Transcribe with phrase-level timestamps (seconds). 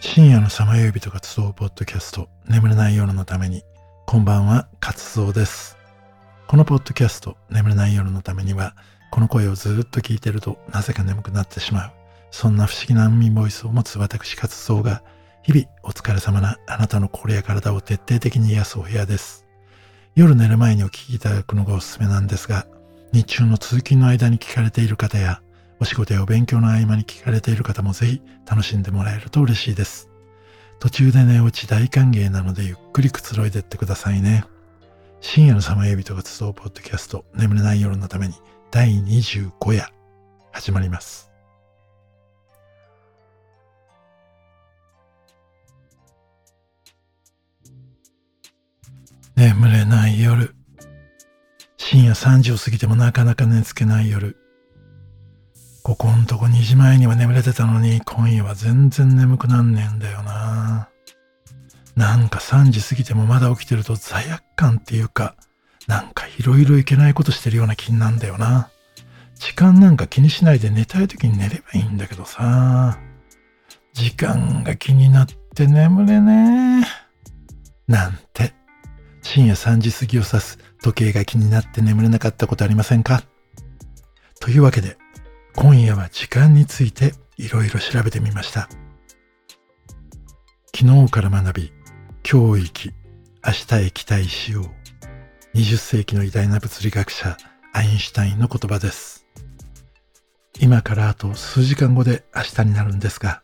[0.00, 2.28] 深夜のさまよい人が集うポッドキャスト。
[2.48, 3.64] 眠れない夜のために。
[4.06, 5.76] こんばんは活動です。
[6.46, 8.76] このポッドキャスト眠れない夜のためには
[9.10, 11.92] この声をずっと聞いてるとなぜか眠くなってしまう。
[12.30, 15.02] そんな不思議な安眠ボイスを持つ私活動が
[15.42, 19.46] 日々お疲れ様なあなたの心や体を徹底的に癒すお部屋です。
[20.14, 22.66] 夜寝る前にお聞きいただくのがおすすめなんですが
[23.12, 25.42] 日中の通勤の間に聞かれている方や
[25.80, 30.08] お仕事やお勉強の合間に聞かれている方もぜひ楽しんでもらえると嬉しいです。
[30.80, 34.44] 途中で寝落ち大歓迎なのでゆっくりくつろいでってくださいね。
[35.20, 38.34] 深夜のさまよびとが集うポッドキャスト眠れない夜のために
[38.70, 39.92] 第25夜
[40.52, 41.30] 始まります。
[49.36, 50.54] 眠れない夜。
[51.76, 54.36] 深夜3時を過ぎてもなかなか寝つけない夜。
[55.88, 60.90] ここんとこ2時前には眠れてたのに、今夜は全然眠くなんねえんだよな。
[61.96, 65.34] なんか3時過ぎてもまだ起きてると罪悪感っていうか、
[65.86, 68.68] なんかいろいろいけないことしてるような気になんだよな。
[69.36, 72.98] 時間なんか気にしないで寝たい時に寝ればいいんだけどさ。
[73.94, 77.90] 時間が気になって眠れねえ。
[77.90, 78.52] なんて。
[79.22, 83.22] 深夜3時過ぎを指す時計が気になって眠れなかったことありませんか？
[84.38, 84.98] というわけで、
[85.60, 88.68] 今夜は時間についていろいろ調べてみました。
[90.72, 91.72] 昨日から学び、
[92.30, 92.94] 今日生き、
[93.44, 95.58] 明日へ期待しよう。
[95.58, 97.36] 20世紀の偉大な物理学者、
[97.72, 99.26] アインシュタインの言葉です。
[100.60, 103.42] 今からあと数時間後で明日になるんですが、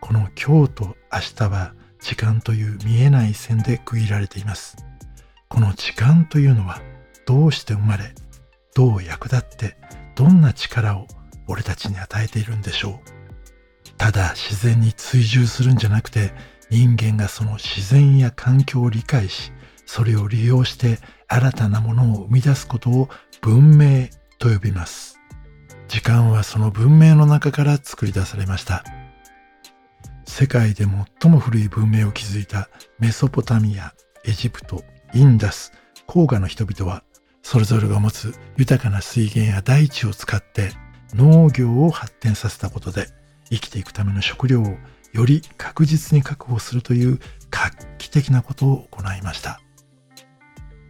[0.00, 4.78] この今日と明日は時間という見えない線で区切られています。
[5.50, 6.80] この時間というのは
[7.26, 8.14] どうして生まれ、
[8.74, 9.76] どう役立って、
[10.14, 11.06] どんな力を
[11.46, 13.92] 俺たちに与えているんでしょう。
[13.98, 16.32] ただ自然に追従するんじゃなくて
[16.70, 19.52] 人間がその自然や環境を理解し
[19.86, 20.98] それを利用して
[21.28, 23.08] 新たなものを生み出すことを
[23.40, 24.08] 文明
[24.38, 25.18] と呼びます。
[25.88, 28.84] 時間はその文明の中から作り出されました。
[30.24, 30.86] 世界で
[31.20, 33.92] 最も古い文明を築いたメソポタミア、
[34.24, 34.82] エジプト、
[35.12, 35.72] インダス、
[36.06, 37.02] 黄河の人々は
[37.42, 40.72] それぞれが持つ豊かな水源や大地を使って
[41.14, 43.08] 農業を発展させたことで
[43.50, 44.76] 生きていくための食料を
[45.12, 47.18] より確実に確保するという
[47.50, 49.60] 画期的なことを行いました。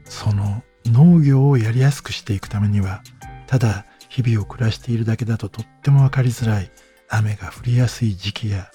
[0.05, 3.03] その農業をやりやすくしていくためには、
[3.47, 6.71] ただ日々を暮らしているだけだととってもわかりづらい
[7.09, 8.71] 雨が降りやすい時期や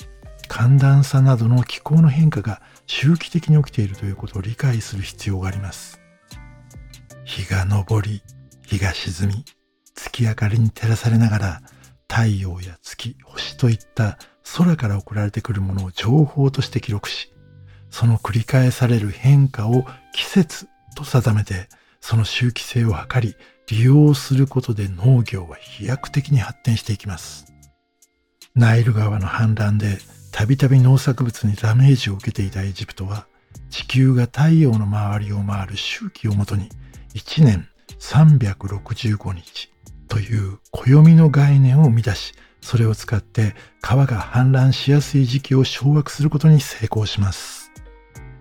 [0.47, 6.01] 寒暖差などの気候の変化が周期的に起きているということを理解する必要があります。
[7.25, 8.23] 日が昇り、
[8.65, 9.45] 日が沈み、
[10.17, 11.61] 月明かりに照らされながら
[12.09, 14.17] 太陽や月、星といった
[14.57, 17.31] 空から送られてくるものを情報として記録し、
[17.91, 21.67] その繰り返される変化を季節と定めて、
[21.99, 23.35] その周期性を測り、
[23.67, 27.53] 利用することで農業は飛躍的に発展していきます。
[28.55, 29.99] ナイル川の氾濫で
[30.31, 33.27] たびたび農作物にダメージを受けていたエジプトは、
[33.69, 36.69] 地球が太陽の周りを回る周期をもとに、
[37.13, 37.67] 1年
[37.99, 39.76] 365日、
[40.07, 47.71] という暦の概念を生み出し、それを使って川が氾濫しやすい時期を掌握することに成功します。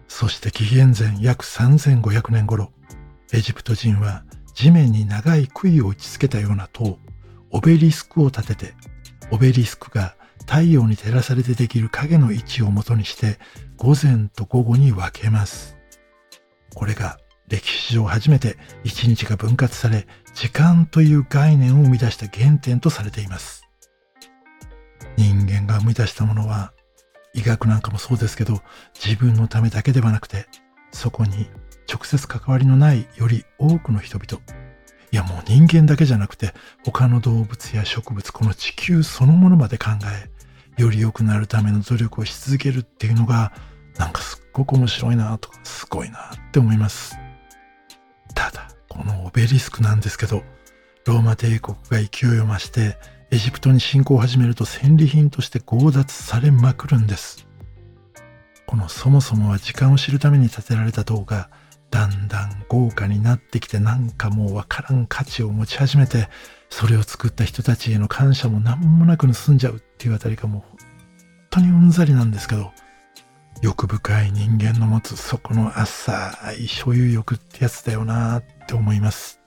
[0.08, 2.72] そして紀元前約3500年頃、
[3.32, 6.98] エジプト人は地面に長い杭を打ち付けたような塔、
[7.50, 8.74] オベリスクを立てて、
[9.30, 10.16] オベリスクが
[10.46, 13.38] 太陽に照らされてできる影の位置をもとにして
[13.76, 15.76] 午前と午後に分けます。
[16.74, 23.62] これが歴史上初めて一日が分割され、時間という概念を生み出した原点とされています。
[25.16, 26.74] 人間が生み出したものは、
[27.32, 28.60] 医学なんかもそうですけど、
[28.94, 30.44] 自分のためだけではなくて、
[30.92, 31.48] そこに
[31.90, 34.42] 直接関わりのないより多くの人々、
[35.10, 36.52] いやもう人間だけじゃなくて、
[36.84, 39.92] 他の動物や植物、この地球そのものまで考
[40.76, 43.54] え、より良くなるための努力をし続けるっていうのが、
[43.96, 47.16] なんかすっごく面白いなとか、すごいなって思います。
[48.34, 50.42] ただ、このオベリスクなんですけど、
[51.04, 52.96] ローマ帝国が勢いを増して、
[53.30, 57.46] エジプトに侵攻を始めると戦利品として強奪されまくるんです。
[58.66, 61.50] このそもそもは時間を知るために建てられた塔が、
[61.90, 66.28] だんだん豪華になってきてなんかもうわからん価値を持ち始めて、
[66.70, 70.78] それを作った人たちへの感謝も何もなく盗んじゃうっていうあたりがもう本
[71.50, 72.72] 当にうんざりなんですけど、
[73.62, 79.40] 欲深い人間の持つそこの浅い所有欲ってやつだよなって思います。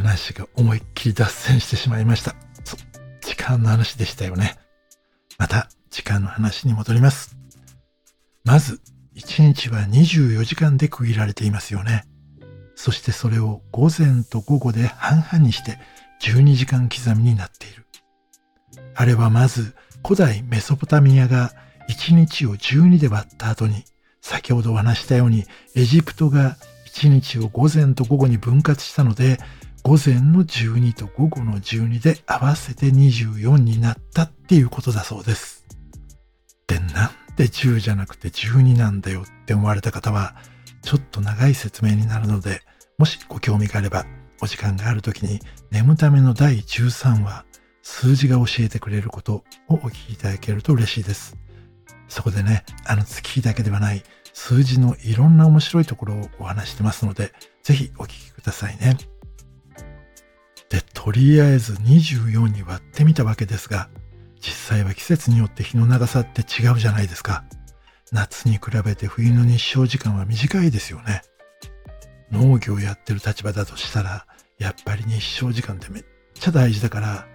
[0.00, 2.34] 話が思いっきり脱線してしまいました。
[2.64, 2.80] そう、
[3.20, 4.56] 時間の話でしたよね。
[5.36, 7.36] また時間の話に戻ります。
[8.44, 8.80] まず、
[9.16, 12.04] 1日は24時間で区切られていますよね。
[12.76, 15.78] そしてそれを午前と午後で半々にして
[16.22, 17.84] 12時間刻みになっている。
[18.94, 21.52] あれはまず古代メソポタミアが
[21.90, 23.84] 1日を12で割った後に、
[24.20, 25.44] 先ほどお話したように
[25.74, 26.56] エジプトが
[26.94, 29.38] 1日を午前と午後に分割したので、
[29.82, 35.64] 午前の12と午後の12で合わせて24になったっていうことだそうです。
[36.66, 40.34] で、なんで10じゃなくて12なんだよって思われた方は、
[40.82, 42.62] ちょっと長い説明になるので、
[42.98, 44.04] もしご興味があれば、
[44.42, 45.40] お時間がある時に
[45.70, 47.44] 眠ための第13話、
[47.82, 51.36] 数字が教えてくれることをお聞きいただけると嬉しいです。
[52.10, 54.02] そこでね、あの月だけではない
[54.34, 58.98] 数字のいろんな面白いところをお話してますので、ぜひお聞きくださいね。
[60.68, 63.88] で、とりあえず24に割ってみたわけですが、
[64.40, 67.44] 実際は季節によって日の長さって違うじゃないですか。
[68.12, 71.22] 夏に比べて冬の日照時間は短いですよね。
[72.32, 74.26] 農業やってる立場だとしたら、
[74.58, 76.04] やっぱり日照時間ってめっ
[76.34, 77.26] ちゃ大事だから、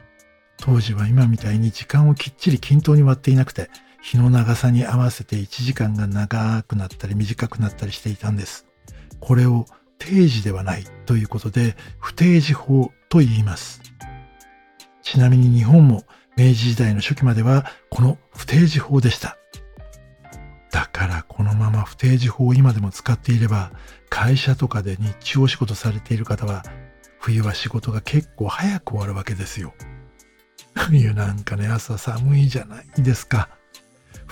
[0.58, 3.70] 当時は今みたいに時間をきっちり均等に割っていなくて、
[4.06, 8.68] 日の長さに合わせて1時間が長くなったり短くなったりしていたんです。
[9.20, 9.66] これを
[9.98, 13.82] 定時ではないということで、不定時法と言います。
[15.02, 16.04] ちなみに日本も
[16.38, 19.38] 明治時代の初期まではこの不定時法でした。
[20.70, 23.72] だからこのまま不定時法を今でも使っていれば、
[24.10, 26.62] 会社とかで日中お仕事されている方は、
[27.20, 29.74] 冬は仕事が結構早く終わるわけですよ。
[30.76, 33.50] 冬なんかね、朝寒いじゃないですか。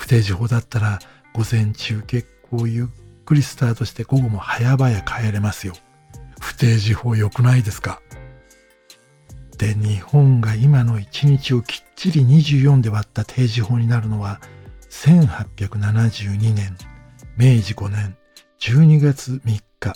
[0.03, 0.99] 不定時法だったら、
[1.33, 2.87] 午前中結構ゆっ
[3.23, 5.75] くりスタートして午後も早々帰れますよ。
[6.41, 8.01] 不定時法良くないですか？
[9.57, 14.41] で、日本が今の1日をきっちり24で割った定時法になるのは、
[14.89, 16.77] 1872年、
[17.37, 18.17] 明治5年、
[18.59, 19.93] 12月3日。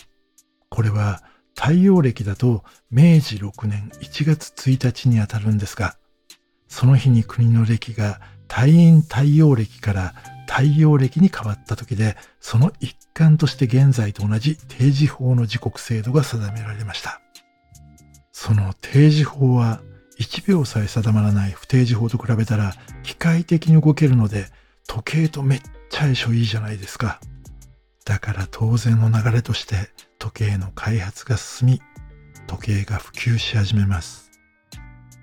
[0.69, 1.21] これは
[1.53, 5.97] 太陽暦だと明治6年1月1日にあたるんですが、
[6.69, 10.13] その日に国の暦が太陰太陽暦から
[10.47, 17.21] 太陽暦に変わった時で、その一環として現在と同じ定時法の時刻制度が定められました。
[18.31, 19.81] その定時法は
[20.19, 22.73] 1秒さえ定まらない不定時法と比べたら
[23.03, 24.45] 機械的に動けるので
[24.87, 27.19] 時計とめっちゃ相性いいじゃないですか。
[28.05, 31.81] だから当然の流れとして時計の開発が進み
[32.47, 34.26] 時計が普及し始めます。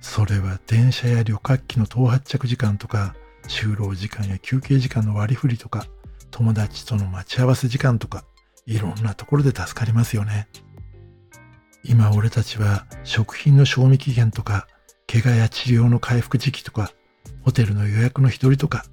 [0.05, 3.17] それは電車や旅客機の到発着時間とか
[3.49, 5.87] 就労時間や休憩時間の割り振りとか
[6.31, 8.25] 友達との待ち合わせ時間とか
[8.67, 10.47] いろんなところで助かりますよね。
[11.85, 14.67] 今俺たちは食品の賞味期限とか、
[15.07, 16.93] 怪我や治療の回復時期とか、
[17.43, 18.85] ホテルの予約の日取りとか、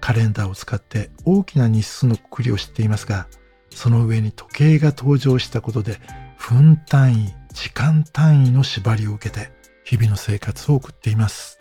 [0.00, 3.26] カレンダーを使って大きな日数のくくりを知っていますが、
[3.70, 5.98] その上に時計が登場したことで、
[6.36, 9.50] 分単位、時間単位の縛りを受けて、
[9.88, 11.58] 日々の生活を送っています。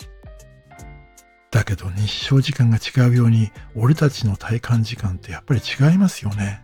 [1.50, 6.62] だけど日照時間が違うように、俺たちの体感時間ってやっぱり違いますよね。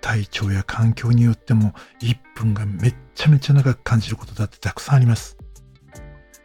[0.00, 5.36] 体調や環境によっても1分がめっちゃめちゃ長く感じることだってたくさんあります。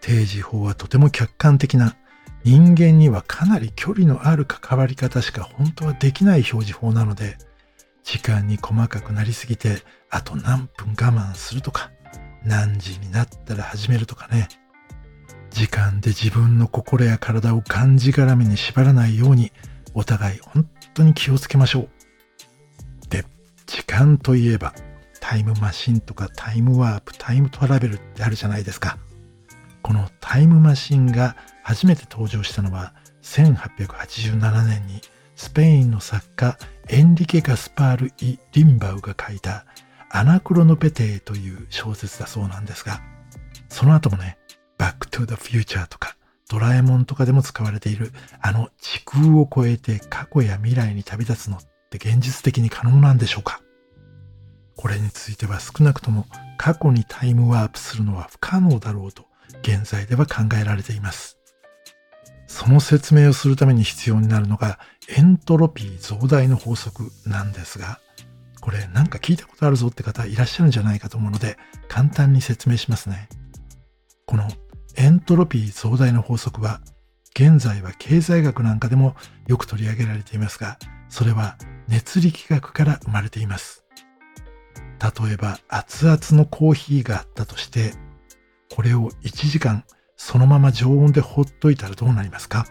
[0.01, 1.95] 定時法はとても客観的な
[2.43, 7.37] 人間にはかなり距離のある関わり方しか本当はできない表示法なので
[8.03, 9.77] 時間に細かくなりすぎて
[10.09, 11.89] あと何分我慢するとか
[12.45, 14.47] 何時になったら始めるとかね
[15.49, 19.51] 時間で自分の心や体をがんじがらめに縛らないように
[19.93, 21.89] お互い本当に気をつけましょう。
[23.09, 23.23] で
[23.65, 24.73] 時間といえば
[25.21, 28.97] タイムマシンとかタイムワープ、タイムトラベルってあるじゃないですか。
[29.81, 35.01] このタイムマシンが初めて登場したのは1887年に
[35.35, 36.57] スペインの作家
[36.89, 39.65] エンリケ・ガスパール・イ・リンバウが書いた
[40.17, 43.01] アナクロノペテという小説だそうなんですが、
[43.67, 44.37] その後もね、
[44.77, 46.15] バックトゥ・ザ・フューチャーとか
[46.49, 53.59] ドラえもんとかでも使われているあの時空を超えて過去や未来に旅立つのって現実的に可能なんでしょうか？
[54.77, 56.25] これについては少なくとも
[56.57, 59.25] 過去にタイムワープするのは不可能だろうと
[59.63, 61.37] 現在では考えられています。
[62.47, 64.79] その説明をするために必要になるのが
[65.09, 67.99] エントロピー増大の法則なんですが、
[68.61, 71.57] これなんか聞いたことあるぞって方いらっしゃるんじゃないかと思うので
[71.87, 73.29] 簡単に説明しますね。
[74.25, 74.47] この
[74.95, 76.81] エントロピー増大の法則は
[77.35, 81.57] 現在は経済学なんかでもよく取り上げられていますが、それは
[81.87, 83.83] 熱力学から生まれています。
[85.21, 87.93] 例えば熱々のコーヒーがあったとして、
[88.73, 89.83] これを1時間
[90.15, 92.65] そのまま常温でほっといたらどうなりますか？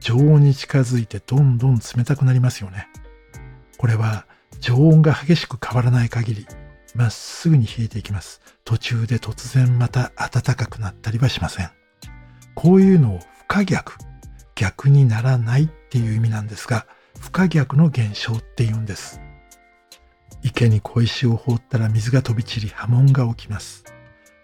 [0.00, 2.88] 常温に近づいてどんどん冷たくなりますよね。
[3.78, 4.26] これは
[4.60, 6.46] 常温が激しく変わらない限り、
[6.94, 8.40] まっすぐに冷えていきます。
[8.64, 11.70] 途中で突然また暖かくなったりはしません。
[12.54, 13.94] こういうのを不可逆、
[14.54, 16.86] 逆にならないっていう意味なんですが、
[17.18, 19.20] 不可逆の現象って言うんです。
[20.42, 23.84] 池に小石を放ったら水が飛び散り波紋が起きます。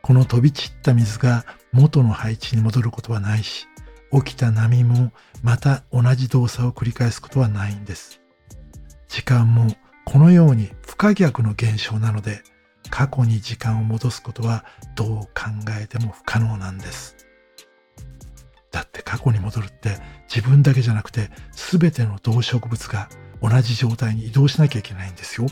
[0.03, 3.67] この飛び散った水が元の配置に戻ることはないし、
[4.13, 8.21] 起きた波もまた同じ動作を繰り返すことはないんです。
[9.09, 9.67] 時間も
[10.07, 12.43] このように不可逆の現象なので、
[12.91, 17.17] 過去に時間を戻すことはどう考えても不可能なんです。
[18.71, 19.99] だって過去に戻るって
[20.33, 23.09] 自分だけじゃなくて全ての動植物が
[23.43, 25.49] 同じ状態に移動しなきゃいけないんですよ。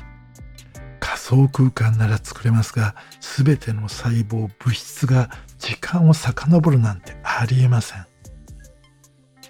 [1.00, 8.06] 仮想空間なら作れますが、全ての細胞、物質が時間を遡るなんてありえません。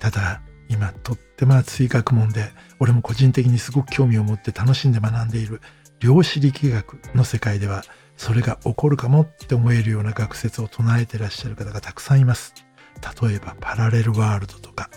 [0.00, 5.60] ただ、今とっても熱い学問で、俺も個人的にすごく興味を持って楽しんで学んでいる
[6.00, 7.82] 量子力学の世界では、
[8.16, 12.54] それが起こるかもって思えるような学説を唱えてらっしゃる方がたくさんいます。
[13.22, 14.90] 例えばパラレルワールドとか。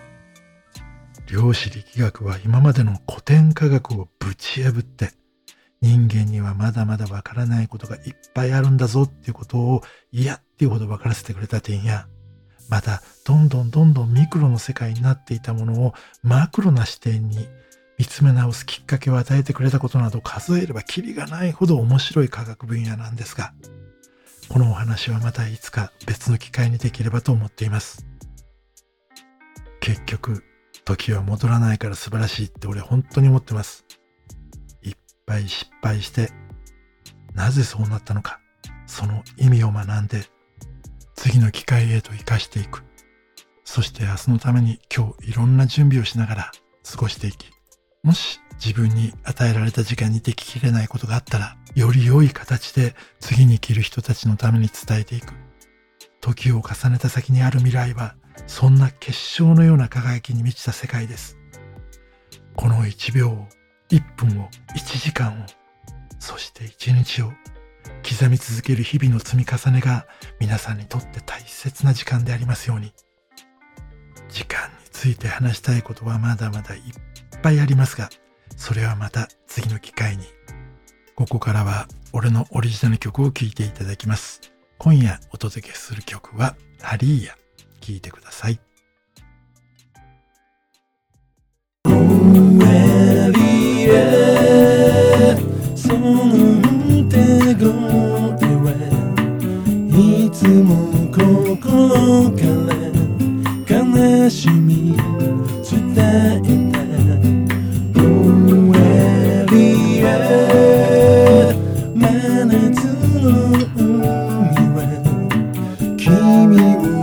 [1.30, 5.12] 量子力学は今までの古典科学をぶち破って、
[5.82, 8.02] 人間にはまだまだわからないことがいっ
[8.34, 12.08] ぱいあるんだぞっていうことを嫌っていうほど分からせてくれた点や、
[12.70, 15.94] またどんどんどんどんミクロの世界になっていたものを
[16.24, 17.48] マクロな視点に
[17.98, 23.54] 見つめ直すきっかけを与えてくれたことなど数えればキリがないほど面白い科学分野なんですが、
[24.50, 28.06] このお話はまたいつか別の機会にできればと思っています。
[29.82, 30.44] 結局、
[30.86, 33.86] 時は戻らないから素晴らしいって俺本当に思ってます。
[34.84, 34.94] いっ
[35.26, 36.32] ぱい失敗して、
[37.34, 38.40] なぜそうなったのか、
[38.86, 40.24] その意味を学んで、
[41.18, 42.84] 次の機会へと生かしていく。
[43.66, 46.52] そして明日のために今日いろんな準備をしながら
[46.90, 47.50] 過ごしていき、
[48.04, 55.34] もし自分に与えられた時間にでききれないことがあったら、より良い形で次に生きる人たちのために伝えていく。
[56.22, 61.38] 時を重ねた先にある未来は、そんな結晶のような輝きに満ちた世界です。
[62.56, 63.48] この1秒を、
[63.90, 65.46] 1分を、1時間を、
[66.20, 67.34] そして1日を、
[68.08, 70.08] 刻み続ける日々の積み重ねが
[70.39, 72.94] 皆さんにとって大切な時間でありますように。
[74.29, 76.82] 時間について話したいことはまだまだいっ
[77.41, 78.10] ぱいありますが、
[78.56, 80.25] それはまた次の機会に。
[81.15, 84.41] ここからは俺のオリジナル曲を聴いていただきます。
[84.77, 87.38] 今夜お届けする曲はハリーヤ。
[87.82, 88.60] 聴いてください。
[101.68, 102.48] この彼
[103.68, 104.96] 悲しみ
[105.70, 106.40] 伝え
[106.72, 106.80] た
[107.94, 108.02] ふ
[108.78, 109.56] えり
[110.00, 110.02] え
[111.94, 112.00] 真
[112.46, 112.56] 夏
[113.22, 113.26] の
[113.76, 113.84] 海
[114.76, 114.80] は
[115.98, 116.58] 君
[116.94, 116.97] を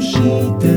[0.00, 0.75] して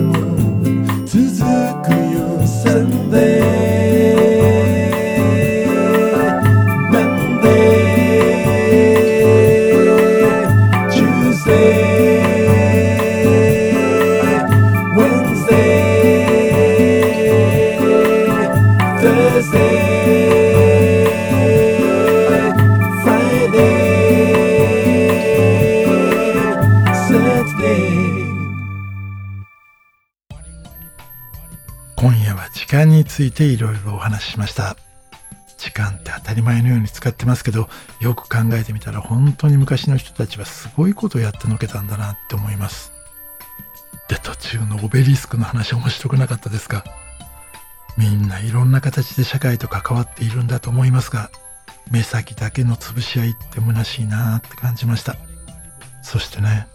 [32.70, 34.78] 間についていろいろお話ししました。
[35.58, 37.68] 時間って当たり前のように使ってますけど
[38.00, 42.94] よく考えてみたら本当に昔の人たちはすごいことをやってのけたんだなって思います。
[44.08, 46.84] で途中のオベリスクの話面白くなかったですか？
[47.98, 51.30] みんないろんな形で社会と関わっているんだと思いますが
[51.92, 55.16] 目先だけの潰し合いって虚しいなって感じました。
[56.04, 56.68] そしてね